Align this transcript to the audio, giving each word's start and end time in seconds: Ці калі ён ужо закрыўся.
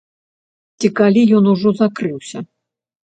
Ці 0.79 0.87
калі 0.99 1.21
ён 1.39 1.43
ужо 1.53 1.69
закрыўся. 1.81 2.39